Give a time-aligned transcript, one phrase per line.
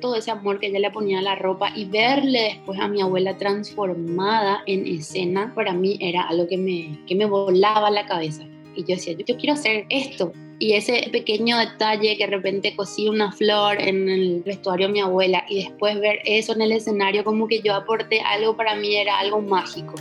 [0.00, 3.00] Todo ese amor que ella le ponía a la ropa y verle después a mi
[3.00, 8.44] abuela transformada en escena, para mí era algo que me, que me volaba la cabeza.
[8.74, 10.32] Y yo decía, yo, quiero hacer esto.
[10.60, 15.00] Y ese pequeño detalle que de repente cosí una flor en el vestuario de mi
[15.00, 18.96] abuela y después ver eso en el escenario como que yo aporté algo para mí
[18.96, 19.94] era algo mágico.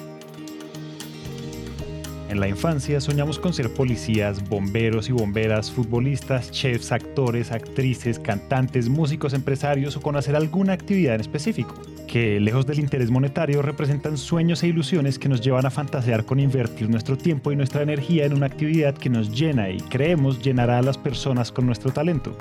[2.29, 8.89] En la infancia soñamos con ser policías, bomberos y bomberas, futbolistas, chefs, actores, actrices, cantantes,
[8.89, 14.17] músicos, empresarios o con hacer alguna actividad en específico, que lejos del interés monetario representan
[14.17, 18.25] sueños e ilusiones que nos llevan a fantasear con invertir nuestro tiempo y nuestra energía
[18.25, 22.37] en una actividad que nos llena y creemos llenará a las personas con nuestro talento.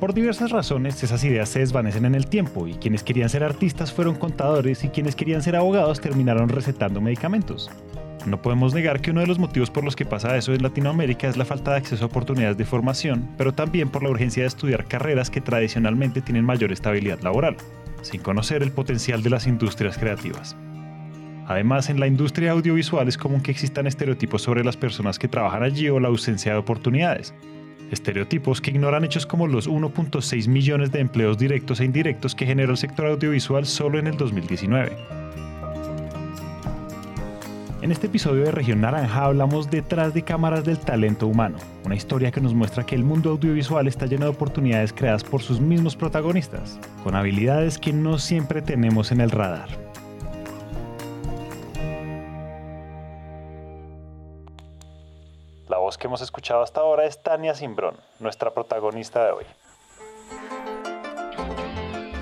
[0.00, 3.92] Por diversas razones, esas ideas se desvanecen en el tiempo y quienes querían ser artistas
[3.92, 7.70] fueron contadores y quienes querían ser abogados terminaron recetando medicamentos.
[8.26, 11.28] No podemos negar que uno de los motivos por los que pasa eso en Latinoamérica
[11.28, 14.48] es la falta de acceso a oportunidades de formación, pero también por la urgencia de
[14.48, 17.56] estudiar carreras que tradicionalmente tienen mayor estabilidad laboral,
[18.02, 20.56] sin conocer el potencial de las industrias creativas.
[21.46, 25.62] Además, en la industria audiovisual es común que existan estereotipos sobre las personas que trabajan
[25.62, 27.34] allí o la ausencia de oportunidades.
[27.90, 32.70] Estereotipos que ignoran hechos como los 1.6 millones de empleos directos e indirectos que generó
[32.70, 34.96] el sector audiovisual solo en el 2019.
[37.82, 41.56] En este episodio de Región Naranja hablamos detrás de cámaras del talento humano,
[41.86, 45.40] una historia que nos muestra que el mundo audiovisual está lleno de oportunidades creadas por
[45.40, 49.70] sus mismos protagonistas, con habilidades que no siempre tenemos en el radar.
[55.66, 59.44] La voz que hemos escuchado hasta ahora es Tania Simbrón, nuestra protagonista de hoy.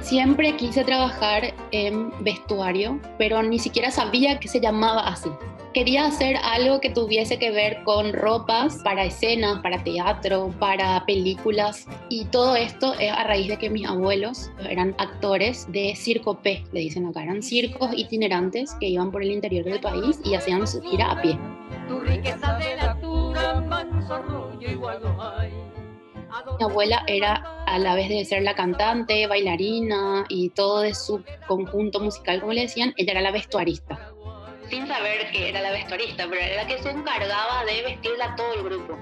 [0.03, 5.29] Siempre quise trabajar en vestuario, pero ni siquiera sabía que se llamaba así.
[5.75, 11.87] Quería hacer algo que tuviese que ver con ropas para escenas, para teatro, para películas
[12.09, 16.65] y todo esto es a raíz de que mis abuelos eran actores de Circo P,
[16.73, 20.67] le dicen acá, eran circos itinerantes que iban por el interior del país y hacían
[20.67, 21.39] su gira a pie.
[21.87, 22.97] Tu riqueza de la
[24.71, 25.53] igual no hay.
[26.59, 31.23] Mi abuela era a la vez de ser la cantante, bailarina y todo de su
[31.47, 34.15] conjunto musical, como le decían, ella era la vestuarista.
[34.71, 38.37] Sin saber que era la vestuarista, pero era la que se encargaba de vestirla a
[38.37, 38.99] todo el grupo.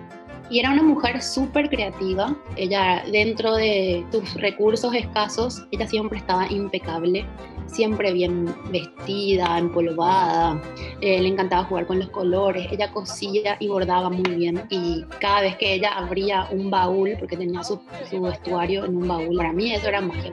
[0.48, 2.36] Y era una mujer súper creativa.
[2.54, 7.26] Ella, dentro de sus recursos escasos, ella siempre estaba impecable,
[7.66, 10.62] siempre bien vestida, empolvada.
[11.00, 12.68] Eh, le encantaba jugar con los colores.
[12.70, 14.64] Ella cosía y bordaba muy bien.
[14.70, 19.08] Y cada vez que ella abría un baúl, porque tenía su, su vestuario en un
[19.08, 20.32] baúl, para mí eso era magia.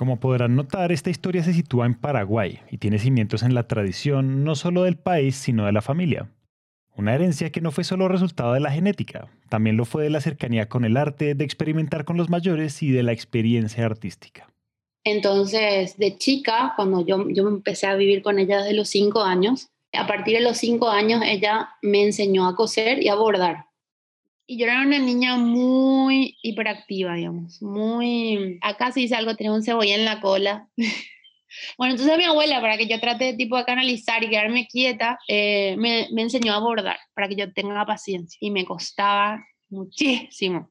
[0.00, 4.44] Como podrán notar, esta historia se sitúa en Paraguay y tiene cimientos en la tradición
[4.44, 6.30] no solo del país, sino de la familia.
[6.96, 10.22] Una herencia que no fue solo resultado de la genética, también lo fue de la
[10.22, 14.48] cercanía con el arte, de experimentar con los mayores y de la experiencia artística.
[15.04, 19.68] Entonces, de chica, cuando yo, yo empecé a vivir con ella desde los cinco años,
[19.92, 23.66] a partir de los cinco años ella me enseñó a coser y a bordar.
[24.50, 28.58] Y yo era una niña muy hiperactiva, digamos, muy...
[28.62, 30.68] Acá se dice algo, tenía un cebolla en la cola.
[31.78, 35.20] bueno, entonces mi abuela, para que yo trate de tipo de canalizar y quedarme quieta,
[35.28, 38.38] eh, me, me enseñó a bordar, para que yo tenga paciencia.
[38.40, 40.68] Y me costaba muchísimo.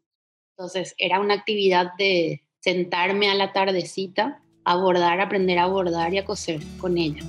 [0.58, 6.18] Entonces era una actividad de sentarme a la tardecita a bordar, aprender a bordar y
[6.18, 7.24] a coser con ella.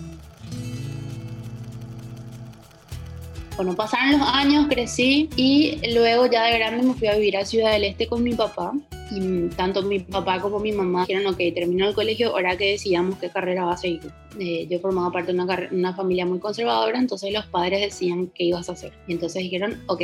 [3.60, 7.44] Bueno, pasaron los años, crecí y luego ya de grande me fui a vivir a
[7.44, 8.72] Ciudad del Este con mi papá.
[9.10, 13.18] Y tanto mi papá como mi mamá dijeron, ok, terminó el colegio, ahora que decidamos
[13.18, 14.10] qué carrera va a seguir.
[14.38, 18.44] Eh, yo formaba parte de una, una familia muy conservadora, entonces los padres decían qué
[18.44, 18.94] ibas a hacer.
[19.06, 20.00] Y entonces dijeron, ok,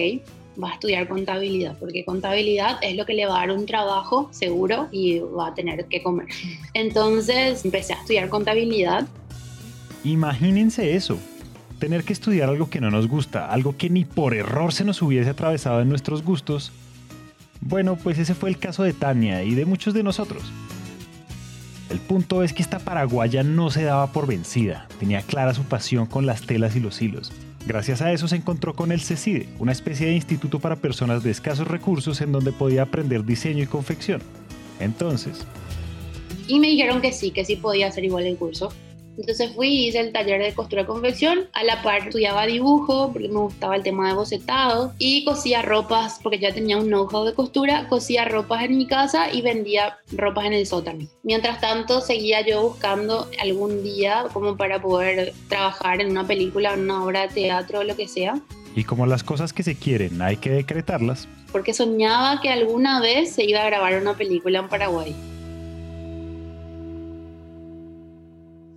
[0.62, 4.28] va a estudiar contabilidad, porque contabilidad es lo que le va a dar un trabajo
[4.32, 6.26] seguro y va a tener que comer.
[6.74, 9.08] Entonces empecé a estudiar contabilidad.
[10.04, 11.18] Imagínense eso,
[11.78, 15.02] tener que estudiar algo que no nos gusta, algo que ni por error se nos
[15.02, 16.72] hubiese atravesado en nuestros gustos,
[17.60, 20.42] bueno, pues ese fue el caso de Tania y de muchos de nosotros.
[21.90, 26.06] El punto es que esta paraguaya no se daba por vencida, tenía clara su pasión
[26.06, 27.32] con las telas y los hilos.
[27.66, 31.30] Gracias a eso se encontró con el CECIDE, una especie de instituto para personas de
[31.30, 34.20] escasos recursos en donde podía aprender diseño y confección.
[34.80, 35.44] Entonces...
[36.48, 38.72] Y me dijeron que sí, que sí podía hacer igual el curso.
[39.16, 41.48] Entonces fui y hice el taller de costura y confección.
[41.52, 46.20] A la par estudiaba dibujo porque me gustaba el tema de bocetado y cosía ropas
[46.22, 47.88] porque ya tenía un know-how de costura.
[47.88, 51.06] Cosía ropas en mi casa y vendía ropas en el sótano.
[51.22, 56.80] Mientras tanto seguía yo buscando algún día como para poder trabajar en una película, en
[56.80, 58.40] una obra de teatro o lo que sea.
[58.74, 61.28] Y como las cosas que se quieren hay que decretarlas.
[61.50, 65.14] Porque soñaba que alguna vez se iba a grabar una película en Paraguay.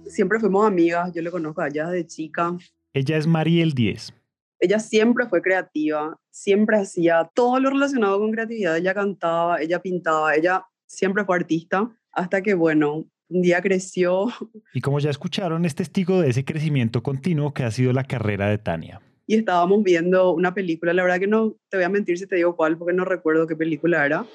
[0.09, 2.57] Siempre fuimos amigas, yo le conozco a ella de chica.
[2.94, 4.13] Ella es Mariel 10.
[4.59, 8.75] Ella siempre fue creativa, siempre hacía todo lo relacionado con creatividad.
[8.75, 14.27] Ella cantaba, ella pintaba, ella siempre fue artista, hasta que, bueno, un día creció.
[14.73, 18.50] Y como ya escucharon, es testigo de ese crecimiento continuo que ha sido la carrera
[18.50, 19.01] de Tania.
[19.27, 22.35] Y estábamos viendo una película, la verdad que no te voy a mentir si te
[22.35, 24.25] digo cuál, porque no recuerdo qué película era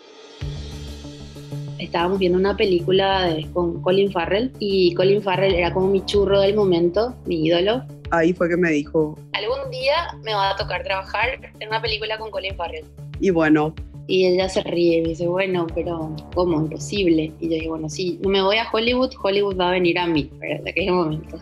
[1.85, 6.55] estábamos viendo una película con Colin Farrell y Colin Farrell era como mi churro del
[6.55, 7.83] momento, mi ídolo.
[8.11, 12.19] Ahí fue que me dijo, algún día me va a tocar trabajar en una película
[12.19, 12.85] con Colin Farrell.
[13.21, 13.75] Y bueno.
[14.07, 16.61] Y ella se ríe y me dice, bueno, pero ¿cómo?
[16.61, 17.33] Imposible.
[17.41, 20.31] Y yo digo, bueno, si me voy a Hollywood, Hollywood va a venir a mí,
[20.43, 21.39] en aquel momento.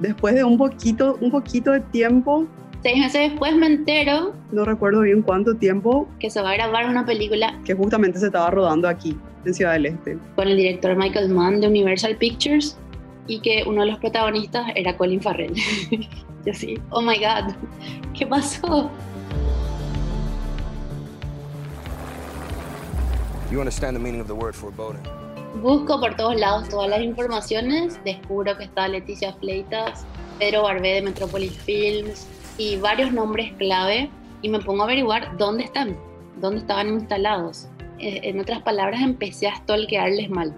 [0.00, 2.46] Después de un poquito, un poquito de tiempo,
[2.86, 4.32] Seis meses después me entero.
[4.52, 6.06] No recuerdo bien cuánto tiempo.
[6.20, 7.60] Que se va a grabar una película.
[7.64, 10.16] Que justamente se estaba rodando aquí, en Ciudad del Este.
[10.36, 12.78] Con el director Michael Mann de Universal Pictures.
[13.26, 15.52] Y que uno de los protagonistas era Colin Farrell.
[16.46, 17.56] Yo sí, oh my god,
[18.16, 18.88] ¿qué pasó?
[23.50, 25.02] You understand the meaning of the word foreboding?
[25.60, 30.06] Busco por todos lados todas las informaciones, descubro que está Leticia Fleitas,
[30.38, 34.10] Pedro Barbé de Metropolis Films, y varios nombres clave
[34.42, 35.96] y me pongo a averiguar dónde están,
[36.40, 37.68] dónde estaban instalados.
[37.98, 40.54] Eh, en otras palabras, empecé a stalkearles mal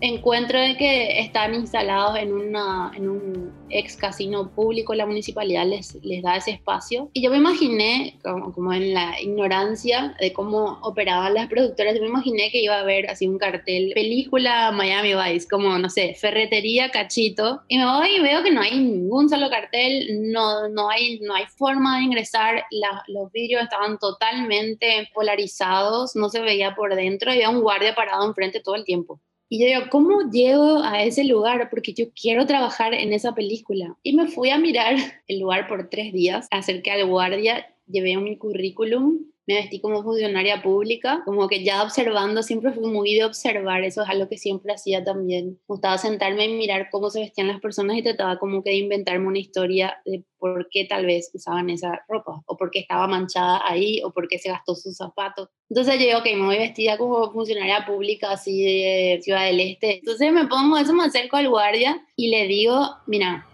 [0.00, 5.94] encuentro de que están instalados en, una, en un ex casino público, la municipalidad les,
[6.02, 7.10] les da ese espacio.
[7.12, 12.08] Y yo me imaginé, como, en la ignorancia de cómo operaban las productoras, yo me
[12.08, 16.90] imaginé que iba a haber así un cartel, película Miami Vice, como, no sé, ferretería
[16.90, 17.62] Cachito.
[17.68, 21.34] Y me voy y veo que no hay ningún solo cartel, no, no, hay, no
[21.34, 22.64] hay forma de ingresar,
[23.08, 28.60] los vidrios estaban totalmente polarizados, no se veía por dentro, había un guardia parado enfrente
[28.60, 29.20] todo el tiempo.
[29.52, 31.70] Y yo digo, ¿cómo llego a ese lugar?
[31.70, 33.96] Porque yo quiero trabajar en esa película.
[34.04, 34.94] Y me fui a mirar
[35.26, 39.18] el lugar por tres días, acerqué al guardia, llevé mi currículum
[39.50, 44.02] me vestí como funcionaria pública, como que ya observando, siempre fui muy de observar, eso
[44.02, 45.50] es algo que siempre hacía también.
[45.50, 48.76] Me gustaba sentarme y mirar cómo se vestían las personas y trataba como que de
[48.76, 53.08] inventarme una historia de por qué tal vez usaban esa ropa, o por qué estaba
[53.08, 55.48] manchada ahí, o por qué se gastó sus zapatos.
[55.68, 59.98] Entonces yo ok, me voy vestida como funcionaria pública así de Ciudad del Este.
[59.98, 63.46] Entonces me pongo eso, me acerco al guardia y le digo, mira,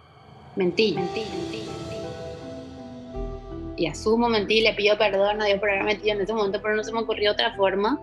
[0.56, 1.65] mentí, mentí, mentí
[3.76, 6.76] y asumo, mentí, le pido perdón a Dios por haber metido en ese momento, pero
[6.76, 8.00] no se me ocurrió otra forma.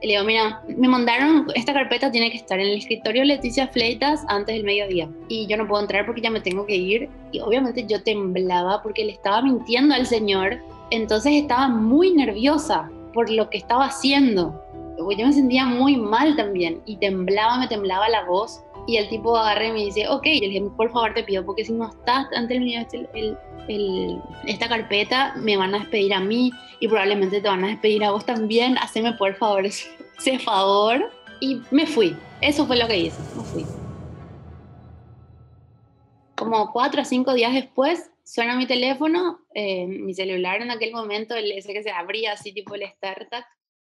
[0.00, 3.68] Y le digo, mira, me mandaron, esta carpeta tiene que estar en el escritorio Leticia
[3.68, 5.08] Fleitas antes del mediodía.
[5.28, 7.08] Y yo no puedo entrar porque ya me tengo que ir.
[7.30, 10.58] Y obviamente yo temblaba porque le estaba mintiendo al señor.
[10.90, 14.60] Entonces estaba muy nerviosa por lo que estaba haciendo.
[14.98, 18.64] Yo me sentía muy mal también y temblaba, me temblaba la voz.
[18.86, 21.44] Y el tipo agarra y me dice, ok, yo le dije, por favor te pido,
[21.44, 26.20] porque si no estás ante el, el, el esta carpeta, me van a despedir a
[26.20, 28.76] mí y probablemente te van a despedir a vos también.
[28.78, 31.12] Haceme por favor ese, favor.
[31.40, 32.16] Y me fui.
[32.40, 33.20] Eso fue lo que hice.
[33.36, 33.64] Me fui.
[36.36, 41.36] Como cuatro o cinco días después, suena mi teléfono, eh, mi celular en aquel momento,
[41.36, 43.44] ese que se abría así tipo el startup.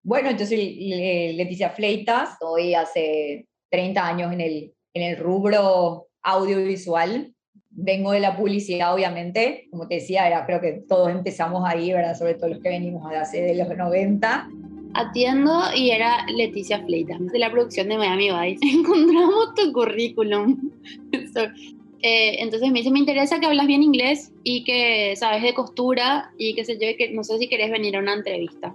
[0.05, 7.35] Bueno, yo soy Leticia Fleitas, estoy hace 30 años en el, en el rubro audiovisual
[7.77, 12.17] vengo de la publicidad, obviamente, como te decía, era, creo que todos empezamos ahí, ¿verdad?
[12.17, 14.49] Sobre todo los que venimos de hace de los 90.
[14.95, 18.67] Atiendo y era Leticia Fleitas, de la producción de Miami Vice.
[18.79, 20.71] Encontramos tu currículum.
[22.01, 26.31] Eh, entonces me dice, me interesa que hablas bien inglés y que sabes de costura
[26.39, 28.75] y que sé yo, que no sé si querés venir a una entrevista.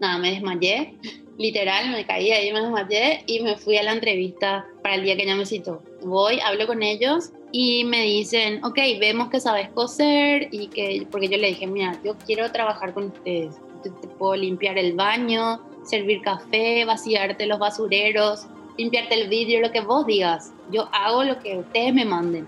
[0.00, 0.94] Nada, me desmayé,
[1.38, 5.16] literal, me caí ahí, me desmayé y me fui a la entrevista para el día
[5.16, 5.82] que ella me citó.
[6.02, 11.28] Voy, hablo con ellos y me dicen, ok, vemos que sabes coser y que, porque
[11.28, 16.20] yo le dije, mira, yo quiero trabajar con ustedes, te, puedo limpiar el baño, servir
[16.22, 21.58] café, vaciarte los basureros, limpiarte el vidrio, lo que vos digas, yo hago lo que
[21.58, 22.46] ustedes me manden.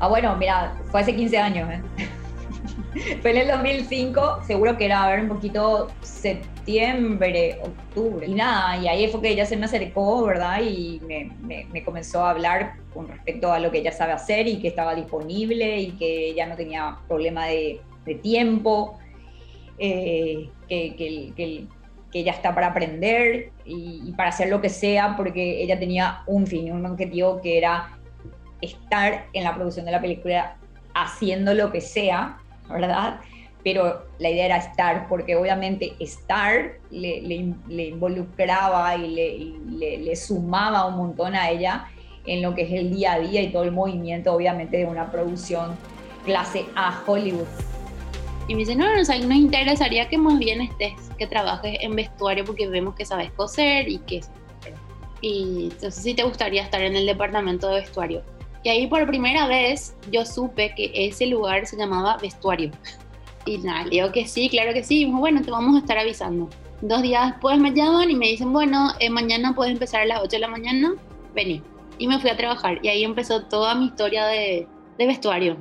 [0.00, 2.08] Ah, bueno, mira, fue hace 15 años, ¿eh?
[3.20, 8.26] Fue en el 2005, seguro que era a ver un poquito septiembre, octubre.
[8.26, 10.60] Y nada, y ahí fue que ella se me acercó, ¿verdad?
[10.62, 14.60] Y me, me, comenzó a hablar con respecto a lo que ella sabe hacer y
[14.60, 18.98] que estaba disponible y que ella no tenía problema de, de tiempo,
[19.78, 21.66] eh, que, que, que,
[22.12, 26.22] que, ella está para aprender y, y para hacer lo que sea, porque ella tenía
[26.26, 27.98] un fin, un objetivo que era
[28.60, 30.56] estar en la producción de la película
[30.94, 32.38] haciendo lo que sea,
[32.72, 33.20] ¿verdad?
[33.64, 37.18] Pero la idea era estar, porque obviamente estar le,
[37.68, 41.86] involucraba y, le, sumaba un montón a ella
[42.26, 45.10] en lo que es el día a día y todo el movimiento, obviamente, de una
[45.10, 45.76] producción
[46.24, 47.46] clase A Hollywood.
[48.48, 52.44] Y me dice, no, no, nos interesaría que más bien estés, que trabajes en vestuario
[52.44, 54.20] porque vemos que sabes coser y que...
[55.20, 58.22] Y entonces sí te gustaría estar en el departamento de vestuario.
[58.62, 62.70] Y ahí por primera vez yo supe que ese lugar se llamaba vestuario.
[63.44, 65.04] Y nada, le digo que sí, claro que sí.
[65.06, 66.48] Bueno, te vamos a estar avisando.
[66.80, 70.20] Dos días después me llaman y me dicen, bueno, eh, mañana puedes empezar a las
[70.20, 70.94] 8 de la mañana,
[71.34, 71.62] vení.
[71.98, 72.78] Y me fui a trabajar.
[72.82, 74.66] Y ahí empezó toda mi historia de,
[74.98, 75.56] de vestuario.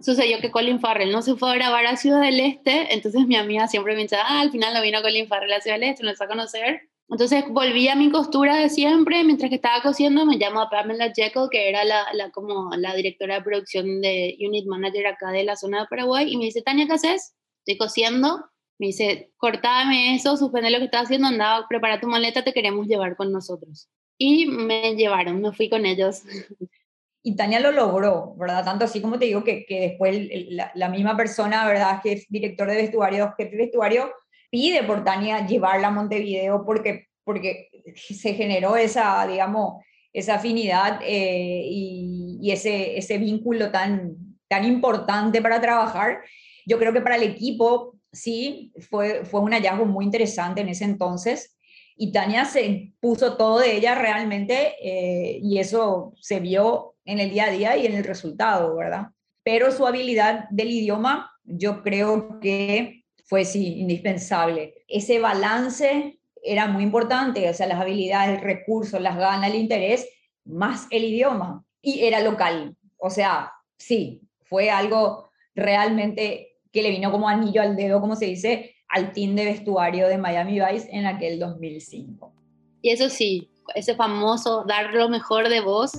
[0.00, 3.36] Sucedió que Colin Farrell no se fue a grabar a Ciudad del Este, entonces mi
[3.36, 6.04] amiga siempre me dice, ah, al final no vino Colin Farrell a Ciudad del Este,
[6.04, 6.89] nos va a conocer.
[7.10, 11.48] Entonces volví a mi costura de siempre, mientras que estaba cosiendo me llamó Pamela Jekyll,
[11.50, 15.56] que era la, la, como la directora de producción de Unit Manager acá de la
[15.56, 17.34] zona de Paraguay, y me dice, Tania, ¿qué haces?
[17.64, 18.44] Estoy cosiendo.
[18.78, 22.86] Me dice, cortame eso, suspende lo que estás haciendo, anda, prepara tu maleta, te queremos
[22.86, 23.90] llevar con nosotros.
[24.16, 26.22] Y me llevaron, me fui con ellos.
[27.22, 28.64] Y Tania lo logró, ¿verdad?
[28.64, 32.00] Tanto así como te digo que, que después la, la, misma persona, ¿verdad?
[32.02, 34.10] Que es director de vestuario, jefe de vestuario,
[34.50, 41.62] pide por Tania llevarla a Montevideo porque, porque se generó esa, digamos, esa afinidad eh,
[41.64, 44.16] y, ese, ese vínculo tan,
[44.48, 46.20] tan importante para trabajar.
[46.66, 50.84] Yo creo que para el equipo sí fue, fue un hallazgo muy interesante en ese
[50.84, 51.56] entonces
[52.02, 57.28] y Tania se puso todo de ella realmente eh, y eso se vio en el
[57.28, 59.08] día a día y en el resultado, ¿verdad?
[59.44, 62.99] Pero su habilidad del idioma, yo creo que
[63.30, 64.74] fue sí, indispensable.
[64.88, 70.08] Ese balance era muy importante, o sea, las habilidades, el recurso, las ganas, el interés,
[70.44, 71.64] más el idioma.
[71.80, 77.76] Y era local, o sea, sí, fue algo realmente que le vino como anillo al
[77.76, 82.34] dedo, como se dice, al team de vestuario de Miami Vice en aquel 2005.
[82.82, 85.92] Y eso sí, ese famoso dar lo mejor de vos,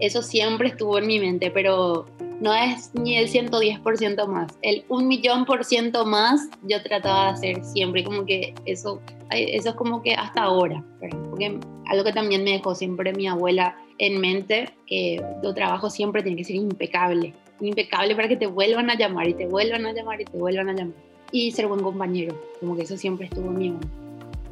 [0.00, 2.06] eso siempre estuvo en mi mente, pero
[2.40, 7.30] no es ni el 110% más, el un millón por ciento más yo trataba de
[7.32, 9.00] hacer siempre, como que eso,
[9.30, 10.84] eso es como que hasta ahora,
[11.30, 16.22] porque algo que también me dejó siempre mi abuela en mente, que tu trabajo siempre
[16.22, 19.92] tiene que ser impecable, impecable para que te vuelvan a llamar y te vuelvan a
[19.92, 20.94] llamar y te vuelvan a llamar.
[21.32, 23.88] Y ser buen compañero, como que eso siempre estuvo en mi mente.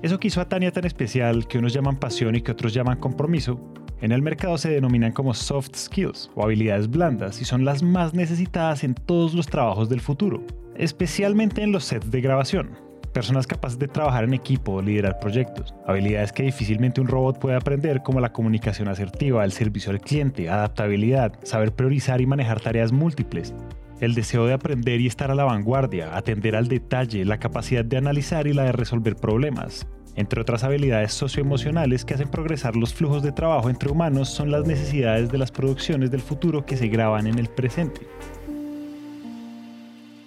[0.03, 2.99] Eso que hizo a Tania tan especial, que unos llaman pasión y que otros llaman
[2.99, 3.61] compromiso,
[4.01, 8.15] en el mercado se denominan como soft skills o habilidades blandas y son las más
[8.15, 10.43] necesitadas en todos los trabajos del futuro,
[10.77, 12.71] especialmente en los sets de grabación.
[13.13, 18.03] Personas capaces de trabajar en equipo liderar proyectos, habilidades que difícilmente un robot puede aprender
[18.03, 23.55] como la comunicación asertiva, el servicio al cliente, adaptabilidad, saber priorizar y manejar tareas múltiples,
[24.01, 27.97] el deseo de aprender y estar a la vanguardia, atender al detalle, la capacidad de
[27.97, 33.23] analizar y la de resolver problemas, entre otras habilidades socioemocionales que hacen progresar los flujos
[33.23, 37.27] de trabajo entre humanos son las necesidades de las producciones del futuro que se graban
[37.27, 38.03] en el presente.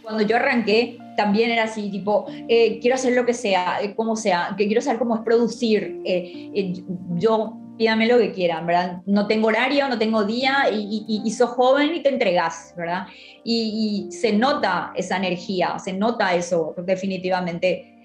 [0.03, 4.15] Cuando yo arranqué, también era así, tipo, eh, quiero hacer lo que sea, eh, como
[4.15, 6.01] sea, que quiero saber cómo es producir.
[6.06, 6.74] Eh,
[7.15, 9.01] yo, pídame lo que quieran, ¿verdad?
[9.06, 13.08] No tengo horario, no tengo día y, y, sos joven y te entregas, ¿verdad?
[13.44, 17.97] Y, y se nota esa energía, se nota eso definitivamente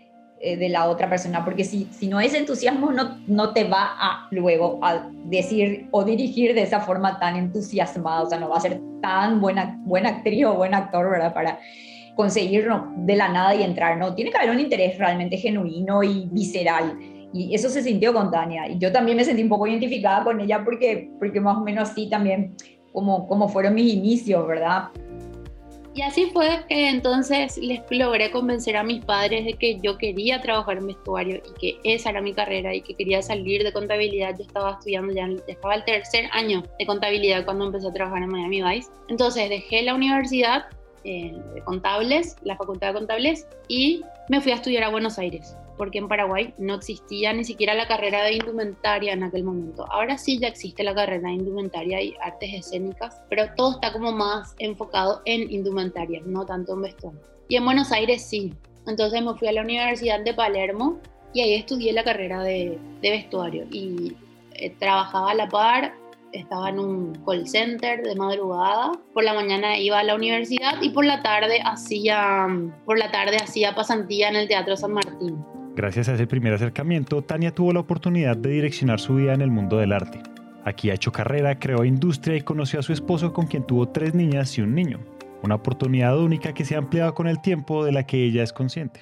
[0.45, 3.93] eh, de la otra persona, porque si, si no es entusiasmo, no, no te va
[3.97, 8.57] a luego a decir o dirigir de esa forma tan entusiasmada, o sea, no va
[8.57, 11.33] a ser tan buena, buena actriz o buen actor, ¿verdad?
[11.33, 11.61] Para
[12.17, 16.29] conseguirlo de la nada y entrar, no, tiene que haber un interés realmente genuino y
[16.33, 16.99] visceral.
[17.33, 18.69] Y eso se sintió con Tania.
[18.69, 21.89] Y yo también me sentí un poco identificada con ella porque, porque más o menos
[21.89, 22.57] así también
[22.93, 24.89] como, como fueron mis inicios, ¿verdad?
[25.95, 30.41] Y así fue que entonces les logré convencer a mis padres de que yo quería
[30.41, 34.35] trabajar en vestuario y que esa era mi carrera y que quería salir de contabilidad.
[34.39, 38.31] Yo estaba estudiando ya, estaba el tercer año de contabilidad cuando empecé a trabajar en
[38.31, 38.91] Miami Vice.
[39.09, 40.65] Entonces dejé la universidad
[41.05, 45.57] eh, de contables, la facultad de contables, y me fui a estudiar a Buenos Aires.
[45.77, 49.85] Porque en Paraguay no existía ni siquiera la carrera de indumentaria en aquel momento.
[49.91, 54.13] Ahora sí ya existe la carrera de indumentaria y artes escénicas, pero todo está como
[54.13, 57.21] más enfocado en indumentaria, no tanto en vestuario.
[57.49, 58.55] Y en Buenos Aires sí.
[58.87, 60.99] Entonces me fui a la Universidad de Palermo
[61.33, 64.17] y ahí estudié la carrera de, vestuario y
[64.55, 65.95] eh, trabajaba a la par
[66.33, 68.93] estaba en un call center de madrugada.
[69.13, 72.49] Por la mañana iba a la universidad y por la tarde hacía,
[72.85, 75.45] por la tarde hacía pasantía en el Teatro San Martín.
[75.75, 79.51] Gracias a ese primer acercamiento, Tania tuvo la oportunidad de direccionar su vida en el
[79.51, 80.21] mundo del arte.
[80.65, 84.15] Aquí ha hecho carrera, creó industria y conoció a su esposo con quien tuvo tres
[84.15, 85.01] niñas y un niño.
[85.43, 88.53] Una oportunidad única que se ha ampliado con el tiempo de la que ella es
[88.53, 89.01] consciente.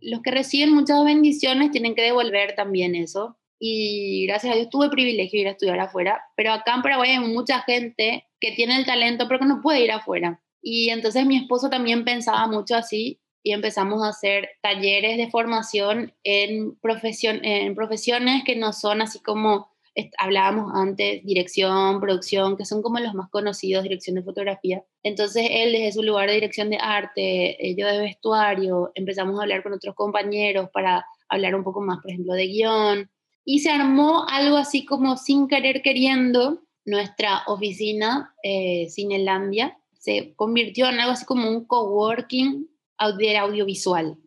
[0.00, 4.90] Los que reciben muchas bendiciones tienen que devolver también eso y gracias a Dios tuve
[4.90, 8.76] privilegio de ir a estudiar afuera, pero acá en Paraguay hay mucha gente que tiene
[8.76, 10.41] el talento pero que no puede ir afuera.
[10.62, 16.14] Y entonces mi esposo también pensaba mucho así y empezamos a hacer talleres de formación
[16.22, 19.72] en, profesión, en profesiones que no son así como
[20.18, 24.82] hablábamos antes, dirección, producción, que son como los más conocidos, dirección de fotografía.
[25.02, 29.62] Entonces él desde su lugar de dirección de arte, yo de vestuario, empezamos a hablar
[29.62, 33.10] con otros compañeros para hablar un poco más, por ejemplo, de guion,
[33.44, 40.88] y se armó algo así como sin querer queriendo, nuestra oficina eh, Cinelandia se convirtió
[40.88, 42.68] en algo así como un coworking
[42.98, 44.18] audiovisual.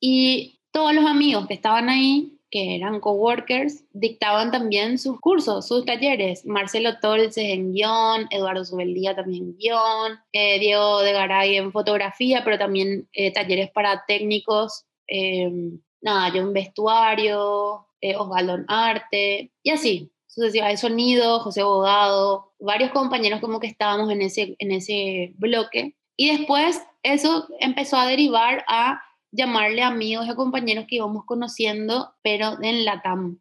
[0.00, 5.84] Y todos los amigos que estaban ahí, que eran coworkers, dictaban también sus cursos, sus
[5.84, 6.44] talleres.
[6.46, 12.42] Marcelo Tolces en guion, Eduardo Subeldía también en guion, eh, Diego de Garay en fotografía,
[12.44, 15.48] pero también eh, talleres para técnicos, eh,
[16.02, 23.40] nada, yo en vestuario, eh, Osvaldo Arte, y así, sucesivamente, Sonido, José Bogado, varios compañeros
[23.40, 25.96] como que estábamos en ese, en ese bloque.
[26.16, 29.00] Y después eso empezó a derivar a
[29.30, 33.38] llamarle amigos y compañeros que íbamos conociendo, pero en la TAM.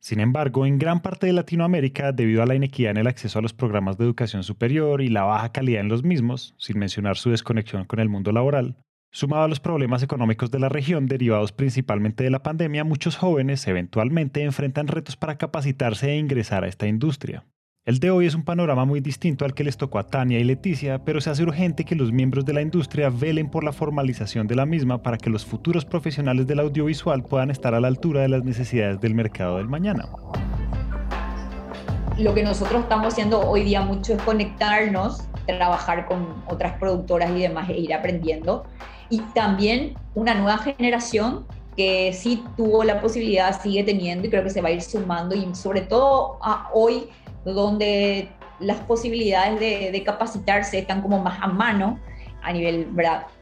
[0.00, 3.42] Sin embargo, en gran parte de Latinoamérica, debido a la inequidad en el acceso a
[3.42, 7.30] los programas de educación superior y la baja calidad en los mismos, sin mencionar su
[7.30, 8.76] desconexión con el mundo laboral,
[9.16, 13.64] Sumado a los problemas económicos de la región derivados principalmente de la pandemia, muchos jóvenes
[13.68, 17.44] eventualmente enfrentan retos para capacitarse e ingresar a esta industria.
[17.84, 20.42] El de hoy es un panorama muy distinto al que les tocó a Tania y
[20.42, 24.48] Leticia, pero se hace urgente que los miembros de la industria velen por la formalización
[24.48, 28.22] de la misma para que los futuros profesionales del audiovisual puedan estar a la altura
[28.22, 30.08] de las necesidades del mercado del mañana.
[32.18, 37.42] Lo que nosotros estamos haciendo hoy día mucho es conectarnos, trabajar con otras productoras y
[37.42, 38.64] demás e ir aprendiendo
[39.10, 44.50] y también una nueva generación que sí tuvo la posibilidad, sigue teniendo y creo que
[44.50, 47.08] se va a ir sumando y sobre todo a hoy
[47.44, 48.28] donde
[48.60, 51.98] las posibilidades de, capacitarse están como más a mano
[52.42, 52.88] a nivel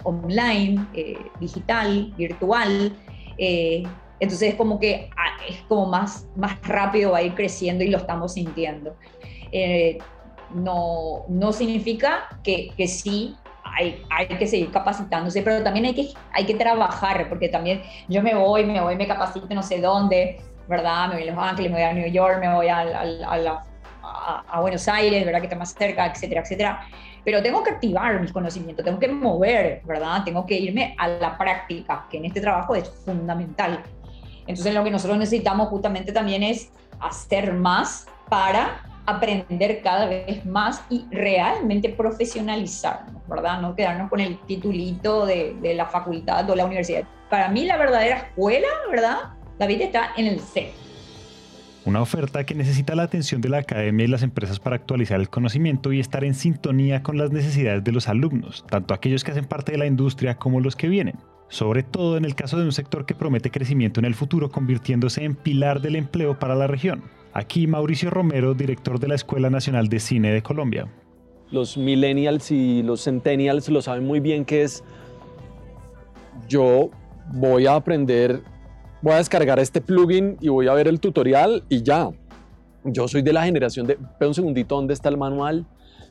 [0.05, 2.97] online, eh, digital, virtual.
[3.37, 3.83] Eh,
[4.21, 7.89] entonces es como que ah, es como más, más rápido va a ir creciendo y
[7.89, 8.97] lo estamos sintiendo.
[9.51, 9.99] Eh,
[10.55, 13.35] no, no significa que, que sí
[13.75, 18.23] hay, hay, que seguir capacitándose, pero también hay que, hay que trabajar, porque también yo
[18.23, 21.09] me voy, me voy, me capacito no sé dónde, ¿verdad?
[21.09, 24.61] Me voy a Los Ángeles, me voy a New York, me voy a, a, a,
[24.61, 25.41] Buenos Aires, ¿verdad?
[25.41, 26.87] Que está más cerca, etcétera, etcétera.
[27.25, 30.25] Pero tengo que activar mis conocimientos, tengo que mover, ¿verdad?
[30.25, 33.83] Tengo que irme a la práctica, que en este trabajo es fundamental.
[34.47, 40.85] Entonces lo que nosotros necesitamos justamente también es hacer más para aprender cada vez más
[40.89, 43.61] y realmente profesionalizarnos, ¿verdad?
[43.61, 47.05] No quedarnos con el titulito de, la facultad o la universidad.
[47.29, 49.17] Para mí la verdadera escuela, ¿verdad?
[49.59, 50.73] David está en el C.
[51.85, 55.29] Una oferta que necesita la atención de la academia y las empresas para actualizar el
[55.29, 59.47] conocimiento y estar en sintonía con las necesidades de los alumnos, tanto aquellos que hacen
[59.47, 61.17] parte de la industria como los que vienen.
[61.49, 65.25] Sobre todo en el caso de un sector que promete crecimiento en el futuro convirtiéndose
[65.25, 67.03] en pilar del empleo para la región.
[67.35, 70.87] Aquí Mauricio Romero, director de la Escuela Nacional de Cine de Colombia.
[71.51, 74.85] Los millennials y los centennials lo saben muy bien que es
[76.47, 76.91] yo
[77.33, 78.43] voy a aprender,
[79.01, 82.11] voy a descargar este plugin y voy a ver el tutorial y ya.
[82.85, 85.67] Yo soy de la generación de, espera un segundito, ¿dónde está el manual?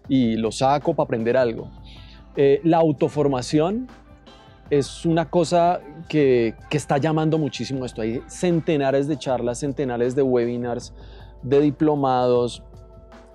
[0.07, 1.69] Y lo saco para aprender algo.
[2.35, 3.87] Eh, la autoformación
[4.71, 8.01] es una cosa que, está llamando muchísimo esto.
[8.01, 10.93] Hay centenares de charlas, centenares de webinars,
[11.43, 12.63] de diplomados,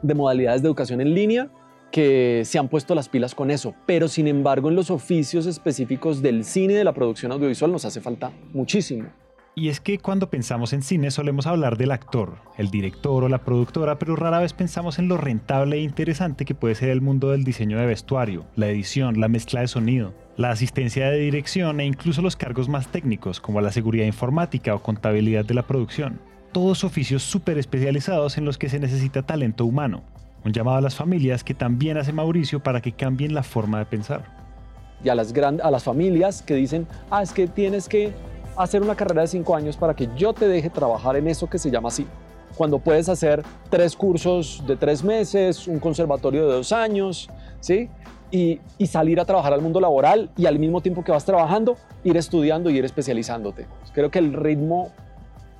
[0.02, 1.50] de modalidades de educación en línea
[1.92, 3.74] que se han puesto las pilas con eso.
[3.84, 7.84] Pero sin embargo, en los oficios específicos del cine y de la producción audiovisual nos
[7.84, 9.08] hace falta muchísimo.
[9.54, 13.44] Y es que cuando pensamos en cine solemos hablar del actor, el director o la
[13.44, 17.30] productora, pero rara vez pensamos en lo rentable e interesante que puede ser el mundo
[17.30, 20.25] del diseño de vestuario, la edición, la mezcla de sonido.
[20.36, 24.82] La asistencia de dirección e incluso los cargos más técnicos como la seguridad informática o
[24.82, 26.20] contabilidad de la producción.
[26.52, 30.02] Todos oficios súper especializados en los que se necesita talento humano.
[30.44, 33.86] Un llamado a las familias que también hace Mauricio para que cambien la forma de
[33.86, 34.24] pensar.
[35.02, 38.12] Y a las, a las familias que dicen, ah, es que tienes que
[38.56, 41.58] hacer una carrera de cinco años para que yo te deje trabajar en eso que
[41.58, 42.06] se llama así.
[42.56, 47.28] Cuando puedes hacer tres cursos de tres meses, un conservatorio de dos años,
[47.60, 47.90] ¿sí?
[48.30, 52.16] Y, salir a trabajar al mundo laboral y al mismo tiempo que vas trabajando, ir
[52.16, 53.66] estudiando y ir especializándote.
[53.92, 54.90] Creo que el ritmo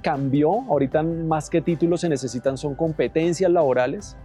[0.02, 4.16] cambió, ahorita más que títulos se necesitan son competencias laborales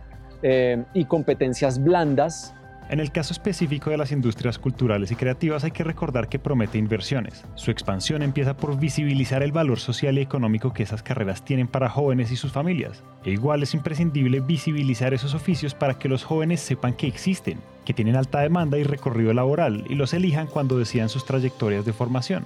[0.43, 2.53] eh, y competencias blandas
[2.89, 6.77] en el caso específico de las industrias culturales y creativas hay que recordar que promete
[6.77, 7.45] inversiones.
[7.55, 11.89] Su expansión empieza por visibilizar el valor social y económico que esas carreras tienen para
[11.89, 13.03] jóvenes y sus familias.
[13.23, 17.93] E igual es imprescindible visibilizar esos oficios para que los jóvenes sepan que existen, que
[17.93, 22.45] tienen alta demanda y recorrido laboral y los elijan cuando decidan sus trayectorias de formación.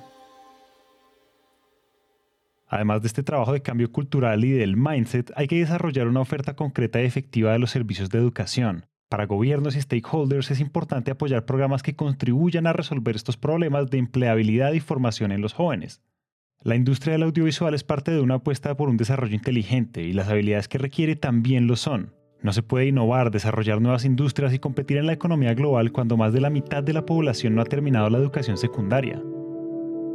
[2.67, 6.55] Además de este trabajo de cambio cultural y del mindset, hay que desarrollar una oferta
[6.55, 11.45] concreta y efectiva de los servicios de educación, para gobiernos y stakeholders es importante apoyar
[11.45, 16.01] programas que contribuyan a resolver estos problemas de empleabilidad y formación en los jóvenes.
[16.63, 20.29] La industria del audiovisual es parte de una apuesta por un desarrollo inteligente y las
[20.29, 22.15] habilidades que requiere también lo son.
[22.41, 26.33] No se puede innovar, desarrollar nuevas industrias y competir en la economía global cuando más
[26.33, 29.21] de la mitad de la población no ha terminado la educación secundaria.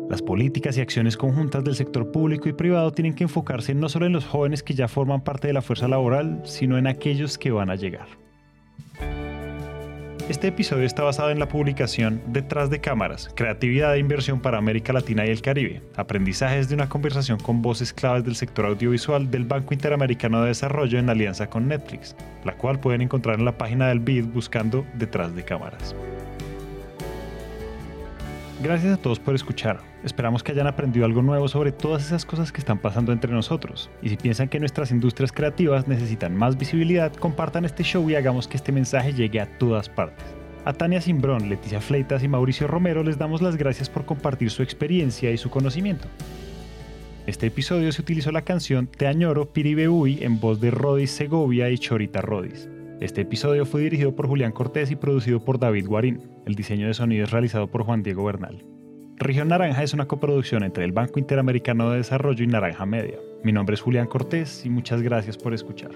[0.08, 4.06] Las políticas y acciones conjuntas del sector público y privado tienen que enfocarse no solo
[4.06, 7.52] en los jóvenes que ya forman parte de la fuerza laboral, sino en aquellos que
[7.52, 8.08] van a llegar.
[10.30, 14.92] Este episodio está basado en la publicación Detrás de cámaras, creatividad e inversión para América
[14.92, 19.44] Latina y el Caribe, aprendizajes de una conversación con voces claves del sector audiovisual del
[19.44, 22.14] Banco Interamericano de Desarrollo en alianza con Netflix,
[22.44, 25.96] la cual pueden encontrar en la página del BID buscando Detrás de cámaras.
[28.62, 29.80] Gracias a todos por escuchar.
[30.04, 33.88] Esperamos que hayan aprendido algo nuevo sobre todas esas cosas que están pasando entre nosotros.
[34.02, 38.46] Y si piensan que nuestras industrias creativas necesitan más visibilidad, compartan este show y hagamos
[38.46, 40.26] que este mensaje llegue a todas partes.
[40.66, 44.62] A Tania Simbrón, Leticia Fleitas y Mauricio Romero les damos las gracias por compartir su
[44.62, 46.06] experiencia y su conocimiento.
[47.26, 51.78] Este episodio se utilizó la canción Te añoro Piribeui en voz de Rodis Segovia y
[51.78, 52.68] Chorita Rodis.
[53.00, 56.20] Este episodio fue dirigido por Julián Cortés y producido por David Guarín.
[56.44, 58.62] El diseño de sonido es realizado por Juan Diego Bernal.
[59.16, 63.16] Región Naranja es una coproducción entre el Banco Interamericano de Desarrollo y Naranja Media.
[63.42, 65.92] Mi nombre es Julián Cortés y muchas gracias por escuchar.